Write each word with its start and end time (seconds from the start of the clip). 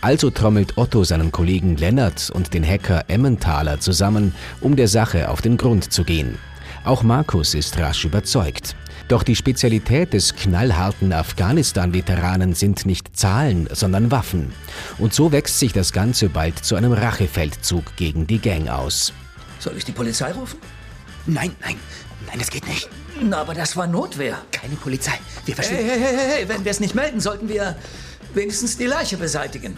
Also 0.00 0.30
trommelt 0.30 0.76
Otto 0.76 1.04
seinen 1.04 1.30
Kollegen 1.30 1.76
Lennart 1.76 2.30
und 2.30 2.52
den 2.52 2.66
Hacker 2.66 3.04
Emmentaler 3.08 3.78
zusammen, 3.78 4.34
um 4.60 4.74
der 4.74 4.88
Sache 4.88 5.30
auf 5.30 5.40
den 5.40 5.56
Grund 5.56 5.92
zu 5.92 6.02
gehen. 6.02 6.36
Auch 6.84 7.04
Markus 7.04 7.54
ist 7.54 7.78
rasch 7.78 8.04
überzeugt. 8.04 8.74
Doch 9.12 9.24
die 9.24 9.36
Spezialität 9.36 10.14
des 10.14 10.34
knallharten 10.36 11.12
Afghanistan-Veteranen 11.12 12.54
sind 12.54 12.86
nicht 12.86 13.14
Zahlen, 13.14 13.68
sondern 13.70 14.10
Waffen. 14.10 14.54
Und 14.96 15.12
so 15.12 15.32
wächst 15.32 15.58
sich 15.58 15.74
das 15.74 15.92
Ganze 15.92 16.30
bald 16.30 16.64
zu 16.64 16.76
einem 16.76 16.94
Rachefeldzug 16.94 17.94
gegen 17.96 18.26
die 18.26 18.38
Gang 18.38 18.70
aus. 18.70 19.12
Soll 19.58 19.76
ich 19.76 19.84
die 19.84 19.92
Polizei 19.92 20.32
rufen? 20.32 20.58
Nein, 21.26 21.54
nein, 21.60 21.76
nein, 22.26 22.38
das 22.38 22.48
geht 22.48 22.66
nicht. 22.66 22.88
Na, 23.20 23.42
aber 23.42 23.52
das 23.52 23.76
war 23.76 23.86
Notwehr. 23.86 24.38
Keine 24.50 24.76
Polizei. 24.76 25.18
Wir 25.44 25.56
Hey, 25.56 25.62
verstehen. 25.62 25.86
hey, 25.86 26.00
hey, 26.00 26.16
hey, 26.16 26.48
wenn 26.48 26.64
wir 26.64 26.70
es 26.70 26.80
nicht 26.80 26.94
melden, 26.94 27.20
sollten 27.20 27.50
wir 27.50 27.76
wenigstens 28.32 28.78
die 28.78 28.86
Leiche 28.86 29.18
beseitigen. 29.18 29.76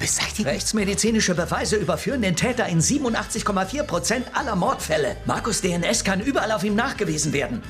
Beseitigen. 0.00 0.48
Rechtsmedizinische 0.48 1.36
Beweise 1.36 1.76
überführen 1.76 2.22
den 2.22 2.34
Täter 2.34 2.66
in 2.66 2.80
87,4 2.80 3.84
Prozent 3.84 4.26
aller 4.34 4.56
Mordfälle. 4.56 5.16
Markus 5.26 5.60
DNS 5.60 6.02
kann 6.02 6.18
überall 6.20 6.50
auf 6.50 6.64
ihm 6.64 6.74
nachgewiesen 6.74 7.32
werden. 7.32 7.62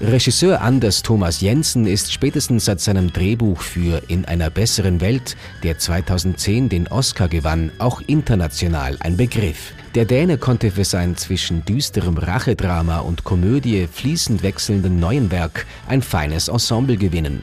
Regisseur 0.00 0.60
Anders 0.60 1.02
Thomas 1.02 1.40
Jensen 1.40 1.86
ist 1.86 2.12
spätestens 2.12 2.66
seit 2.66 2.80
seinem 2.80 3.14
Drehbuch 3.14 3.62
für 3.62 4.02
In 4.08 4.26
einer 4.26 4.50
besseren 4.50 5.00
Welt, 5.00 5.36
der 5.62 5.78
2010 5.78 6.68
den 6.68 6.86
Oscar 6.88 7.28
gewann, 7.28 7.70
auch 7.78 8.02
international 8.06 8.98
ein 9.00 9.16
Begriff. 9.16 9.72
Der 9.96 10.04
Däne 10.04 10.36
konnte 10.36 10.70
für 10.70 10.84
sein 10.84 11.16
zwischen 11.16 11.64
düsterem 11.64 12.18
Rachedrama 12.18 12.98
und 12.98 13.24
Komödie 13.24 13.88
fließend 13.90 14.42
wechselnden 14.42 15.00
neuen 15.00 15.30
Werk 15.30 15.64
ein 15.88 16.02
feines 16.02 16.48
Ensemble 16.48 16.98
gewinnen. 16.98 17.42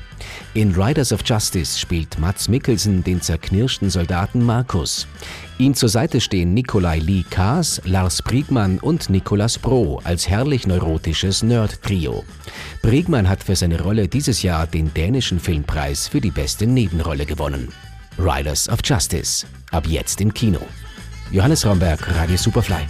In 0.53 0.75
Riders 0.75 1.12
of 1.12 1.22
Justice 1.25 1.80
spielt 1.80 2.19
Mats 2.19 2.47
Mikkelsen 2.47 3.03
den 3.03 3.24
zerknirschten 3.24 3.90
Soldaten 3.90 4.46
Markus. 4.46 5.08
Ihm 5.58 5.74
zur 5.74 5.90
Seite 5.90 6.22
stehen 6.22 6.53
Nikolai 6.53 7.00
Lee 7.00 7.25
Kaas, 7.28 7.81
Lars 7.86 8.22
Briegmann 8.22 8.78
und 8.78 9.09
Nicolas 9.09 9.58
Bro 9.58 10.02
als 10.03 10.30
herrlich 10.30 10.68
neurotisches 10.68 11.42
Nerd-Trio. 11.42 12.24
Briegmann 12.84 13.28
hat 13.28 13.44
für 13.44 13.56
seine 13.56 13.81
Rolle 13.81 14.08
dieses 14.08 14.44
Jahr 14.44 14.68
den 14.68 14.94
dänischen 14.94 15.40
Filmpreis 15.40 16.08
für 16.08 16.22
die 16.22 16.30
beste 16.30 16.68
Nebenrolle 16.68 17.25
gewonnen. 17.25 17.69
Riders 18.19 18.69
of 18.69 18.78
Justice. 18.84 19.47
Ab 19.72 19.88
jetzt 19.88 20.22
im 20.22 20.31
Kino. 20.31 20.59
Johannes 21.32 21.66
Raumberg, 21.66 22.00
Radio 22.16 22.38
Superfly. 22.38 22.86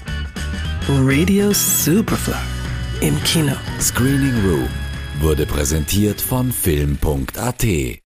Radio 0.90 1.52
Superfly. 1.54 2.36
Im 3.02 3.22
Kino. 3.24 3.54
Screening 3.80 4.36
Room 4.46 4.70
wurde 5.20 5.46
präsentiert 5.46 6.20
von 6.20 6.52
Film.at. 6.52 8.03